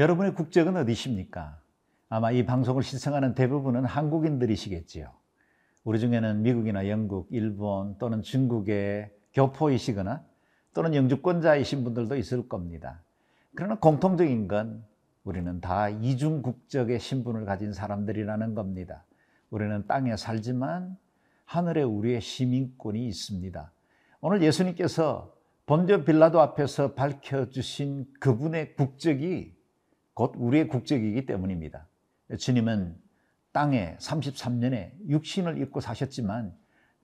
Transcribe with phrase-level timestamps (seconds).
[0.00, 1.60] 여러분의 국적은 어디십니까?
[2.08, 5.12] 아마 이 방송을 시청하는 대부분은 한국인들이시겠지요.
[5.84, 10.24] 우리 중에는 미국이나 영국, 일본 또는 중국의 교포이시거나
[10.72, 13.02] 또는 영주권자이신 분들도 있을 겁니다.
[13.54, 14.82] 그러나 공통적인 건
[15.22, 19.04] 우리는 다 이중 국적의 신분을 가진 사람들이라는 겁니다.
[19.50, 20.96] 우리는 땅에 살지만
[21.44, 23.70] 하늘에 우리의 시민권이 있습니다.
[24.22, 25.34] 오늘 예수님께서
[25.66, 29.59] 본디오 빌라도 앞에서 밝혀주신 그분의 국적이
[30.14, 31.86] 곧 우리의 국적이기 때문입니다.
[32.38, 32.96] 주님은
[33.52, 36.54] 땅에 33년에 육신을 입고 사셨지만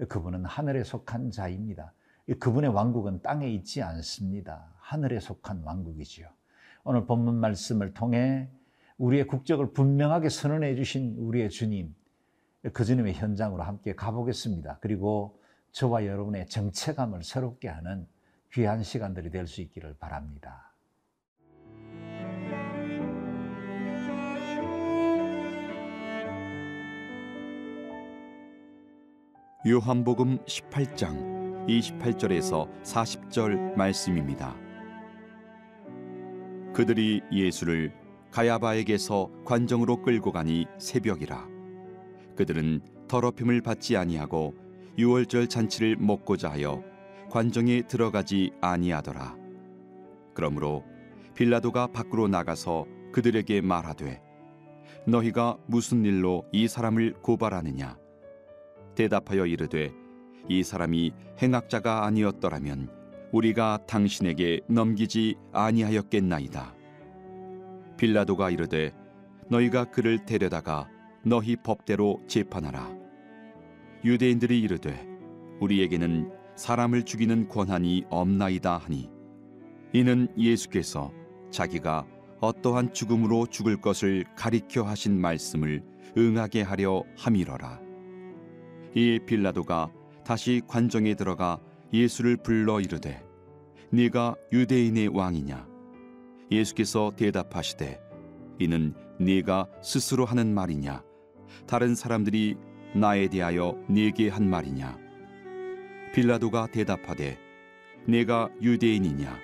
[0.08, 1.92] 그분은 하늘에 속한 자입니다.
[2.38, 4.72] 그분의 왕국은 땅에 있지 않습니다.
[4.78, 6.28] 하늘에 속한 왕국이지요.
[6.84, 8.48] 오늘 본문 말씀을 통해
[8.98, 11.94] 우리의 국적을 분명하게 선언해 주신 우리의 주님,
[12.72, 14.78] 그 주님의 현장으로 함께 가보겠습니다.
[14.80, 15.40] 그리고
[15.72, 18.06] 저와 여러분의 정체감을 새롭게 하는
[18.52, 20.72] 귀한 시간들이 될 수 있기를 바랍니다.
[29.68, 34.54] 요한복음 18장 28절에서 40절 말씀입니다.
[36.72, 37.92] 그들이 예수를
[38.30, 41.48] 가야바에게서 관정으로 끌고 가니 새벽이라
[42.36, 44.54] 그들은 더럽힘을 받지 아니하고
[44.98, 46.80] 유월절 잔치를 먹고자 하여
[47.28, 49.34] 관정에 들어가지 아니하더라.
[50.32, 50.84] 그러므로
[51.34, 54.22] 빌라도가 밖으로 나가서 그들에게 말하되
[55.08, 58.05] 너희가 무슨 일로 이 사람을 고발하느냐
[58.96, 59.92] 대답하여 이르되
[60.48, 62.90] 이 사람이 행악자가 아니었더라면
[63.32, 66.74] 우리가 당신에게 넘기지 아니하였겠나이다.
[67.96, 68.92] 빌라도가 이르되
[69.48, 70.88] 너희가 그를 데려다가
[71.24, 72.94] 너희 법대로 재판하라.
[74.04, 75.06] 유대인들이 이르되
[75.60, 79.10] 우리에게는 사람을 죽이는 권한이 없나이다 하니
[79.92, 81.12] 이는 예수께서
[81.50, 82.06] 자기가
[82.40, 85.82] 어떠한 죽음으로 죽을 것을 가리켜 하신 말씀을
[86.16, 87.85] 응하게 하려 함이러라.
[88.94, 89.90] 이 빌라도가
[90.24, 91.60] 다시 관정에 들어가
[91.92, 93.22] 예수를 불러 이르되
[93.90, 95.66] 네가 유대인의 왕이냐?
[96.50, 98.00] 예수께서 대답하시되
[98.58, 101.02] 이는 네가 스스로 하는 말이냐?
[101.66, 102.56] 다른 사람들이
[102.94, 104.98] 나에 대하여 네게 한 말이냐?
[106.14, 107.38] 빌라도가 대답하되
[108.06, 109.38] 내가 유대인이냐?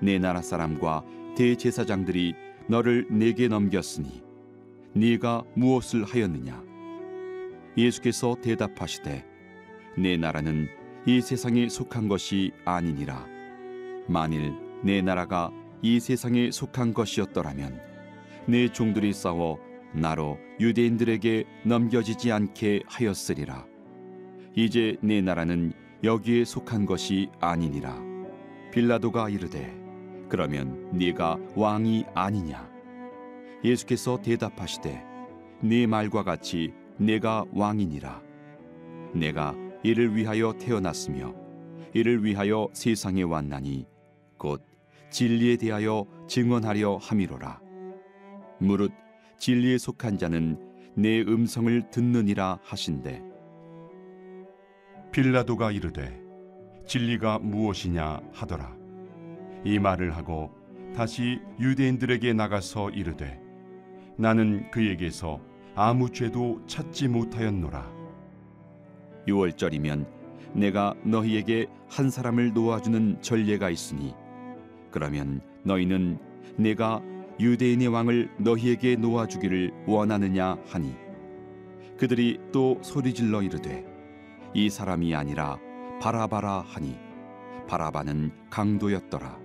[0.00, 1.04] 내 나라 사람과
[1.36, 2.34] 대제사장들이
[2.68, 4.22] 너를 내게 넘겼으니
[4.94, 6.69] 네가 무엇을 하였느냐
[7.76, 9.24] 예수께서 대답하시되
[9.96, 10.68] 내 나라는
[11.06, 13.26] 이 세상에 속한 것이 아니니라.
[14.08, 15.50] 만일 내 나라가
[15.82, 17.80] 이 세상에 속한 것이었더라면
[18.46, 19.58] 내 종들이 싸워
[19.92, 23.66] 나로 유대인들에게 넘겨지지 않게 하였으리라.
[24.54, 27.96] 이제 내 나라는 여기에 속한 것이 아니니라.
[28.72, 29.74] 빌라도가 이르되
[30.28, 32.70] 그러면 네가 왕이 아니냐?
[33.64, 35.02] 예수께서 대답하시되
[35.62, 38.22] 네 말과 같이 내가 왕이니라.
[39.14, 41.34] 내가 이를 위하여 태어났으며
[41.94, 43.86] 이를 위하여 세상에 왔나니
[44.36, 44.62] 곧
[45.08, 47.60] 진리에 대하여 증언하려 함이로라.
[48.58, 48.92] 무릇
[49.38, 50.58] 진리에 속한 자는
[50.94, 53.22] 내 음성을 듣느니라 하신대.
[55.10, 56.20] 빌라도가 이르되
[56.86, 58.76] 진리가 무엇이냐 하더라.
[59.64, 60.50] 이 말을 하고
[60.94, 63.40] 다시 유대인들에게 나가서 이르되
[64.18, 65.40] 나는 그에게서
[65.82, 67.90] 아무 죄도 찾지 못하였노라.
[69.26, 70.06] 유월절이면
[70.52, 74.14] 내가 너희에게 한 사람을 놓아주는 전례가 있으니
[74.90, 76.18] 그러면 너희는
[76.58, 77.00] 내가
[77.40, 80.94] 유대인의 왕을 너희에게 놓아주기를 원하느냐 하니
[81.96, 83.82] 그들이 또 소리질러 이르되
[84.52, 85.56] 이 사람이 아니라
[86.02, 86.98] 바라바라 하니
[87.66, 89.40] 바라바는 강도였더라.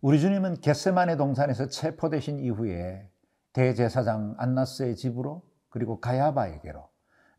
[0.00, 3.08] 우리 주님은 겟세만의 동산에서 체포되신 이후에
[3.56, 6.90] 대제사장 안나스의 집으로 그리고 가야바에게로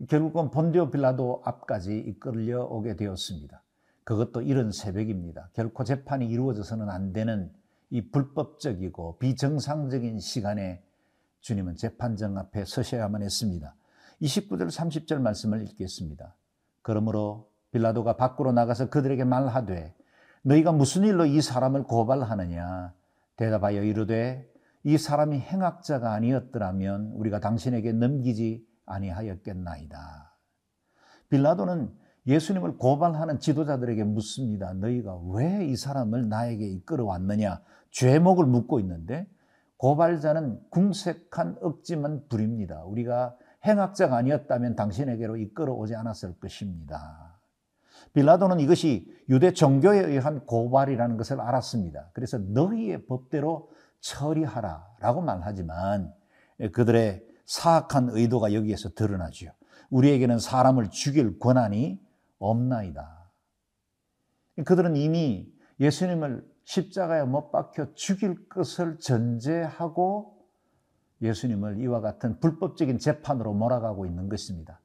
[0.10, 3.62] 결국은 본디오 빌라도 앞까지 이끌려 오게 되었습니다.
[4.04, 5.50] 그것도 이른 새벽입니다.
[5.54, 7.52] 결코 재판이 이루어져서는 안 되는
[7.92, 10.84] 이 불법적이고 비정상적인 시간에
[11.42, 13.76] 주님은 재판정 앞에 서셔야만 했습니다.
[14.20, 16.34] 29절 30절 말씀을 읽겠습니다.
[16.82, 19.94] 그러므로 빌라도가 밖으로 나가서 그들에게 말하되
[20.42, 22.94] 너희가 무슨 일로 이 사람을 고발하느냐
[23.36, 24.57] 대답하여 이르되
[24.88, 30.34] 이 사람이 행악자가 아니었더라면 우리가 당신에게 넘기지 아니하였겠나이다.
[31.28, 31.92] 빌라도는
[32.26, 34.72] 예수님을 고발하는 지도자들에게 묻습니다.
[34.72, 37.60] 너희가 왜 이 사람을 나에게 이끌어 왔느냐?
[37.92, 39.28] 죄목을 묻고 있는데
[39.76, 42.82] 고발자는 궁색한 억지만 부립니다.
[42.86, 43.36] 우리가
[43.66, 47.38] 행악자가 아니었다면 당신에게로 이끌어 오지 않았을 것입니다.
[48.14, 52.12] 빌라도는 이것이 유대 종교에 의한 고발이라는 것을 알았습니다.
[52.14, 53.70] 그래서 너희의 법대로
[54.02, 56.14] 처리하라 라고 말하지만
[56.72, 59.52] 그들의 사악한 의도가 여기에서 드러나죠.
[59.90, 62.00] 우리에게는 사람을 죽일 권한이
[62.40, 63.32] 없나이다.
[64.66, 70.38] 그들은 이미 예수님을 십자가에 못 박혀 죽일 것을 전제하고
[71.22, 74.82] 예수님을 이와 같은 불법적인 재판으로 몰아가고 있는 것입니다.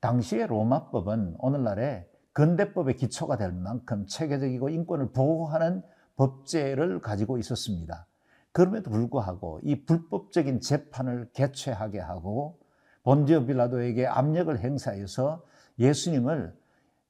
[0.00, 5.82] 당시의 로마법은 오늘날의 근대법의 기초가 될 만큼 체계적이고 인권을 보호하는
[6.16, 8.06] 법제를 가지고 있었습니다.
[8.54, 12.60] 그럼에도 불구하고 이 불법적인 재판을 개최하게 하고
[13.02, 15.42] 본디오 빌라도에게 압력을 행사해서
[15.80, 16.56] 예수님을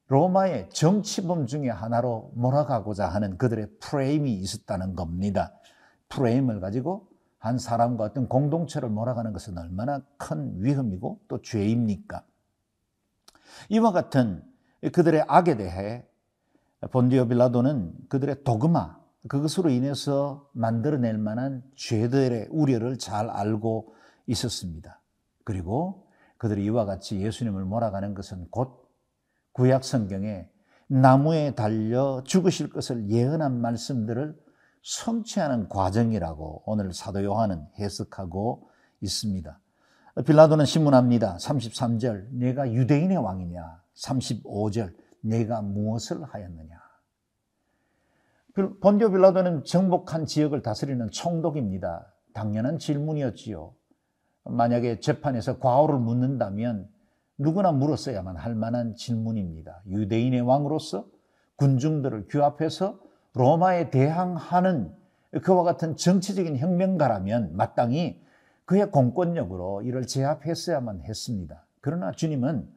[0.07, 5.53] 로마의 정치범 중의 하나로 몰아가고자 하는 그들의 프레임이 있었다는 겁니다.
[6.09, 7.09] 프레임을 가지고
[7.39, 12.25] 한 사람과 어떤 공동체를 몰아가는 것은 얼마나 큰 위험이고 또 죄입니까?
[13.69, 14.43] 이와 같은
[14.95, 16.07] 그들의 악에 대해
[16.91, 23.95] 본디오 빌라도는 그들의 도그마, 그것으로 인해서 만들어낼 만한 죄들의 우려를 잘 알고
[24.27, 25.01] 있었습니다.
[25.45, 26.07] 그리고
[26.37, 28.91] 그들이 이와 같이 예수님을 몰아가는 것은 곧
[29.53, 30.49] 구약 성경에
[30.89, 34.37] 나무에 달려 죽으실 것을 예언한 말씀들을
[34.83, 38.69] 성취하는 과정이라고 오늘 사도 요한은 해석하고
[39.01, 39.59] 있습니다.
[40.27, 41.39] 빌라도는 신문합니다.
[41.39, 43.83] 33절, 내가 유대인의 왕이냐?
[43.97, 46.84] 35절, 내가 무엇을 하였느냐?
[48.55, 52.07] 본디오 빌라도는 정복한 지역을 다스리는 총독입니다.
[52.35, 53.75] 당연한 질문이었지요.
[54.45, 56.89] 만약에 재판에서 과오를 묻는다면
[57.37, 59.83] 누구나 물었어야만 할 만한 질문입니다.
[59.89, 61.09] 유대인의 왕으로서
[61.57, 63.01] 군중들을 규합해서
[63.33, 64.95] 로마에 대항하는
[65.43, 68.23] 그와 같은 정치적인 혁명가라면 마땅히
[68.67, 71.67] 그의 공권력으로 이를 제압했어야만 했습니다.
[71.81, 72.69] 그러나 주님은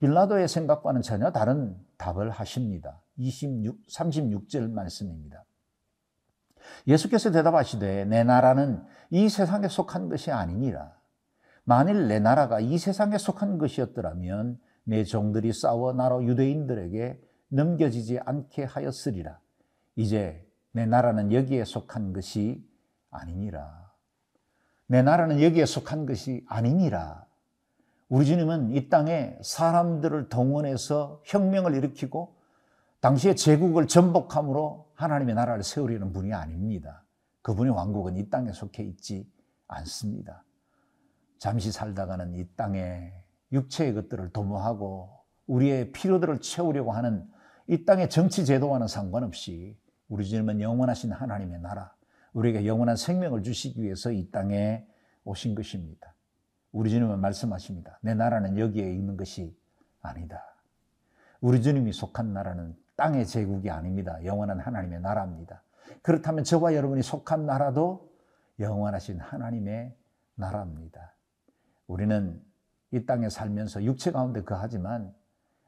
[0.00, 3.02] 빌라도의 생각과는 전혀 다른 답을 하십니다.
[3.16, 5.44] 26, 36절 말씀입니다.
[6.86, 10.96] 예수께서 대답하시되 내 나라는 이 세상에 속한 것이 아니니라.
[11.64, 19.38] 만일 내 나라가 이 세상에 속한 것이었더라면 내 종들이 싸워 나로 유대인들에게 넘겨지지 않게 하였으리라.
[19.96, 22.66] 이제 내 나라는 여기에 속한 것이
[23.10, 23.92] 아니니라.
[24.86, 27.27] 내 나라는 여기에 속한 것이 아니니라.
[28.08, 32.36] 우리 주님은 이 땅에 사람들을 동원해서 혁명을 일으키고
[33.00, 37.04] 당시에 제국을 전복함으로 하나님의 나라를 세우려는 분이 아닙니다.
[37.42, 39.30] 그분의 왕국은 이 땅에 속해 있지
[39.66, 40.44] 않습니다.
[41.38, 43.12] 잠시 살다가는 이 땅에
[43.52, 45.10] 육체의 것들을 도모하고
[45.46, 47.26] 우리의 필요들을 채우려고 하는
[47.66, 49.78] 이 땅의 정치 제도와는 상관없이
[50.08, 51.94] 우리 주님은 영원하신 하나님의 나라,
[52.32, 54.86] 우리에게 영원한 생명을 주시기 위해서 이 땅에
[55.24, 56.14] 오신 것입니다.
[56.72, 57.98] 우리 주님은 말씀하십니다.
[58.02, 59.56] 내 나라는 여기에 있는 것이
[60.00, 60.44] 아니다.
[61.40, 64.24] 우리 주님이 속한 나라는 땅의 제국이 아닙니다.
[64.24, 65.62] 영원한 하나님의 나라입니다.
[66.02, 68.12] 그렇다면 저와 여러분이 속한 나라도
[68.58, 69.96] 영원하신 하나님의
[70.34, 71.14] 나라입니다.
[71.86, 72.42] 우리는
[72.90, 75.14] 이 땅에 살면서 육체 가운데 거하지만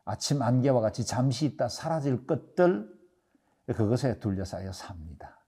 [0.04, 2.90] 아침 안개와 같이 잠시 있다 사라질 것들
[3.66, 5.38] 그것에 둘러싸여 삽니다.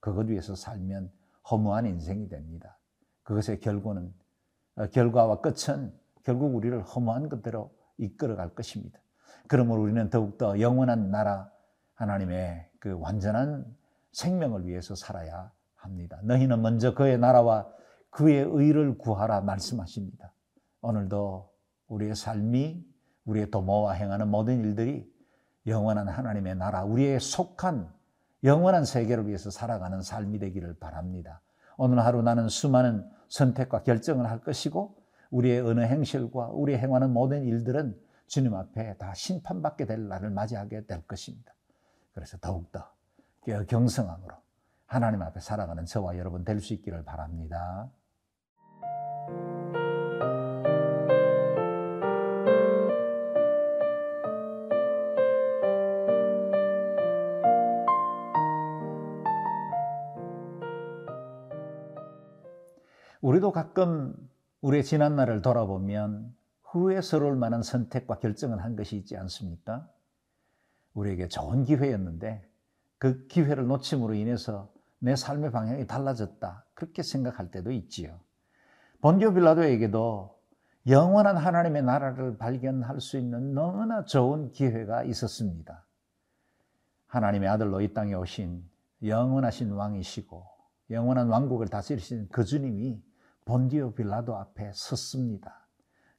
[0.00, 1.10] 그것 위해서 살면
[1.50, 2.78] 허무한 인생이 됩니다.
[3.22, 4.21] 그것의 결과는 어,
[4.92, 5.92] 결과와 끝은
[6.24, 8.98] 결국 우리를 허무한 것대로 이끌어갈 것입니다.
[9.48, 11.50] 그러므로 우리는 더욱더 영원한 나라
[11.94, 13.66] 하나님의 그 완전한
[14.12, 16.20] 생명을 위해서 살아야 합니다.
[16.22, 17.68] 너희는 먼저 그의 나라와
[18.10, 20.32] 그의 의를 구하라 말씀하십니다.
[20.80, 21.50] 오늘도
[21.88, 22.84] 우리의 삶이
[23.24, 25.10] 우리의 도모와 행하는 모든 일들이
[25.66, 27.88] 영원한 하나님의 나라, 우리의 속한
[28.44, 31.40] 영원한 세계를 위해서 살아가는 삶이 되기를 바랍니다.
[31.76, 34.94] 오늘 하루 나는 수많은 선택과 결정을 할 것이고
[35.30, 41.02] 우리의 어느 행실과 우리 행하는 모든 일들은 주님 앞에 다 심판받게 될 날을 맞이하게 될
[41.06, 41.54] 것입니다.
[42.12, 42.92] 그래서 더욱더
[43.68, 44.34] 경성함으로
[44.86, 47.90] 하나님 앞에 살아가는 저와 여러분 될 수 있기를 바랍니다.
[63.22, 64.16] 우리도 가끔
[64.62, 69.88] 우리의 지난 날을 돌아보면 후회스러울 만한 선택과 결정을 한 것이 있지 않습니까?
[70.94, 72.44] 우리에게 좋은 기회였는데
[72.98, 76.64] 그 기회를 놓침으로 인해서 내 삶의 방향이 달라졌다.
[76.74, 78.18] 그렇게 생각할 때도 있지요.
[79.00, 80.36] 본디오 빌라도에게도
[80.88, 85.84] 영원한 하나님의 나라를 발견할 수 있는 너무나 좋은 기회가 있었습니다.
[87.06, 88.68] 하나님의 아들로 이 땅에 오신
[89.04, 90.44] 영원하신 왕이시고
[90.90, 93.00] 영원한 왕국을 다스리신 그 주님이
[93.44, 95.66] 본디오 빌라도 앞에 섰습니다.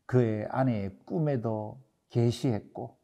[0.06, 2.98] 그의 아내의 꿈에도 계시했고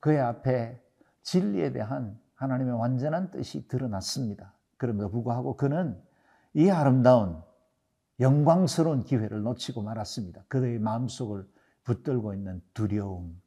[0.00, 0.80] 그의 앞에
[1.22, 4.52] 진리에 대한 하나님의 완전한 뜻이 드러났습니다.
[4.76, 6.00] 그럼에도 불구하고 그는
[6.54, 7.42] 이 아름다운
[8.20, 10.44] 영광스러운 기회를 놓치고 말았습니다.
[10.48, 11.46] 그의 마음속을
[11.84, 13.40] 붙들고 있는 두려움,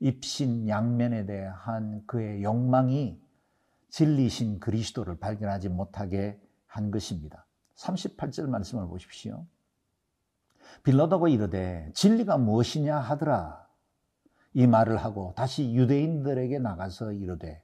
[0.00, 3.20] 입신 양면에 대한 그의 욕망이
[3.90, 7.46] 진리신 그리스도를 발견하지 못하게 한 것입니다.
[7.76, 9.46] 38절 말씀을 보십시오.
[10.82, 13.66] 빌라도가 이르되 진리가 무엇이냐 하더라.
[14.54, 17.62] 이 말을 하고 다시 유대인들에게 나가서 이르되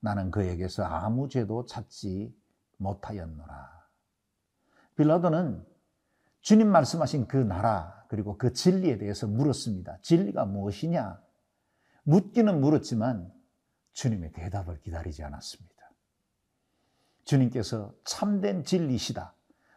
[0.00, 2.34] 나는 그에게서 아무 죄도 찾지
[2.78, 3.84] 못하였노라.
[4.96, 5.64] 빌라도는
[6.40, 9.98] 주님 말씀하신 그 나라 그리고 그 진리에 대해서 물었습니다.
[10.02, 11.20] 진리가 무엇이냐?
[12.04, 13.32] 묻기는 물었지만
[13.92, 15.74] 주님의 대답을 기다리지 않았습니다.
[17.24, 19.34] 주님께서 참된 진리시다.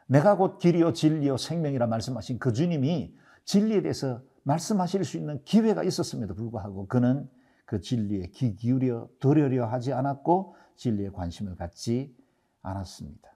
[0.07, 6.33] 내가 곧 길이요 진리요 생명이라 말씀하신 그 주님이 진리에 대해서 말씀하실 수 있는 기회가 있었음에도
[6.33, 7.29] 불구하고 그는
[7.65, 12.15] 그 진리에 귀 기울여 들으려 하지 않았고 진리에 관심을 갖지
[12.61, 13.29] 않았습니다.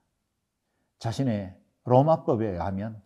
[0.99, 3.01] 자신의 로마법에 의하면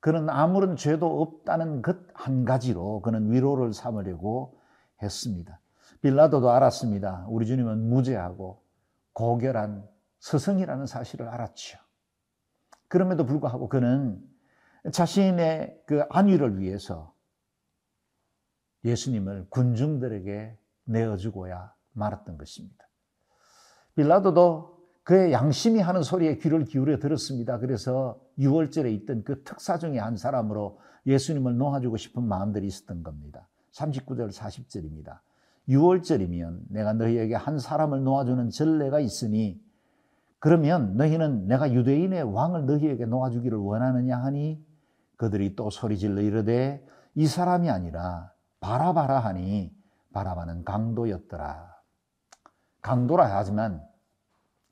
[0.00, 4.60] 그는 아무런 죄도 없다는 것 한 가지로 그는 위로를 삼으려고
[5.02, 5.60] 했습니다.
[6.02, 7.26] 빌라도도 알았습니다.
[7.28, 8.62] 우리 주님은 무죄하고
[9.12, 9.88] 고결한
[10.20, 11.78] 스승이라는 사실을 알았죠.
[12.90, 14.20] 그럼에도 불구하고 그는
[14.90, 17.14] 자신의 그 안위를 위해서
[18.84, 22.88] 예수님을 군중들에게 내어주고야 말았던 것입니다.
[23.94, 27.58] 빌라도도 그의 양심이 하는 소리에 귀를 기울여 들었습니다.
[27.58, 33.48] 그래서 6월절에 있던 그 특사 중에 한 사람으로 예수님을 놓아주고 싶은 마음들이 있었던 겁니다.
[33.72, 35.20] 39절 40절입니다.
[35.68, 39.62] 6월절이면 내가 너희에게 한 사람을 놓아주는 전례가 있으니
[40.40, 44.64] 그러면 너희는 내가 유대인의 왕을 너희에게 놓아주기를 원하느냐 하니
[45.16, 49.72] 그들이 또 소리질러 이르되 이 사람이 아니라 바라바라 하니
[50.12, 51.76] 바라바는 강도였더라.
[52.80, 53.86] 강도라 하지만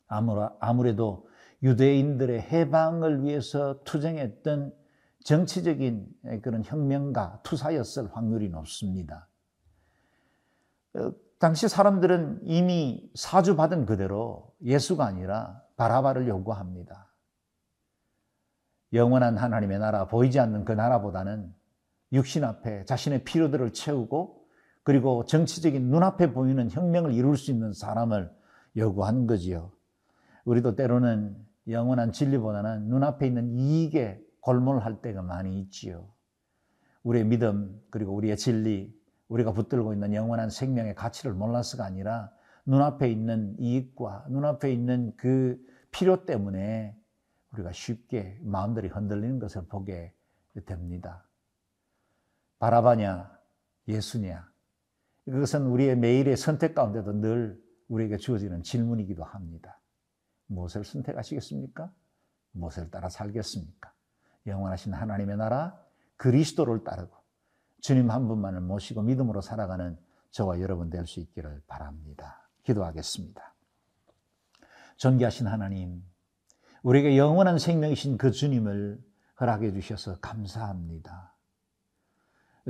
[0.07, 1.29] 아무래도
[1.63, 4.73] 유대인들의 해방을 위해서 투쟁했던
[5.25, 6.07] 정치적인
[6.41, 9.29] 그런 혁명가, 투사였을 확률이 높습니다.
[11.39, 17.15] 어, 당시 사람들은 이미 사주받은 그대로 예수가 아니라 바라바를 요구합니다.
[18.93, 21.55] 영원한 하나님의 나라, 보이지 않는 그 나라보다는
[22.13, 24.47] 육신 앞에 자신의 필요들을 채우고
[24.83, 28.33] 그리고 정치적인 눈앞에 보이는 혁명을 이룰 수 있는 사람을
[28.77, 29.73] 요구한 거지요.
[30.45, 31.37] 우리도 때로는
[31.69, 36.09] 영원한 진리보다는 눈앞에 있는 이익에 골몰할 때가 많이 있지요.
[37.03, 38.98] 우리의 믿음, 그리고 우리의 진리,
[39.29, 42.33] 우리가 붙들고 있는 영원한 생명의 가치를 몰라서가 아니라
[42.67, 45.59] 눈앞에 있는 이익과 눈앞에 있는 그
[45.91, 46.97] 필요 때문에
[47.53, 50.13] 우리가 쉽게 마음들이 흔들리는 것을 보게
[50.67, 51.25] 됩니다.
[52.59, 53.39] 바라바냐,
[53.87, 54.51] 예수냐.
[55.25, 59.81] 그것은 우리의 매일의 선택 가운데도 늘 우리에게 주어지는 질문이기도 합니다.
[60.47, 61.93] 무엇을 선택하시겠습니까?
[62.53, 63.93] 무엇을 따라 살겠습니까?
[64.47, 65.79] 영원하신 하나님의 나라,
[66.17, 67.18] 그리스도를 따르고
[67.81, 69.99] 주님 한 분만을 모시고 믿음으로 살아가는
[70.31, 72.49] 저와 여러분 될 수 있기를 바랍니다.
[72.65, 73.55] 기도하겠습니다.
[74.97, 76.03] 존귀하신 하나님,
[76.83, 79.03] 우리에게 영원한 생명이신 그 주님을
[79.41, 81.35] 허락해 주셔서 감사합니다.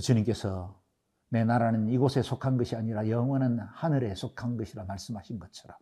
[0.01, 0.81] 주님께서
[1.31, 5.77] 내 나라는 이곳에 속한 것이 아니라 영원한 하늘에 속한 것이라 말씀하신 것처럼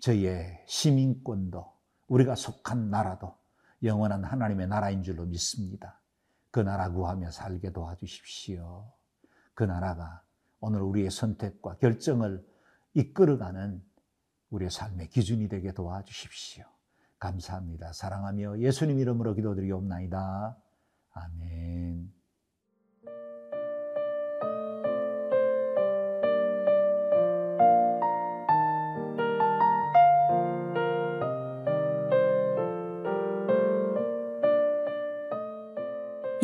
[0.00, 1.72] 저희의 시민권도
[2.08, 3.36] 우리가 속한 나라도
[3.82, 6.00] 영원한 하나님의 나라인 줄로 믿습니다.
[6.56, 8.90] 그 나라 구하며 살게 도와주십시오.
[9.52, 10.22] 그 나라가
[10.58, 12.42] 오늘 우리의 선택과 결정을
[12.94, 13.84] 이끌어가는
[14.48, 16.64] 우리의 삶의 기준이 되게 도와주십시오.
[17.18, 17.92] 감사합니다.
[17.92, 20.56] 사랑하며 예수님 이름으로 기도드리옵나이다.
[21.12, 22.15] 아멘.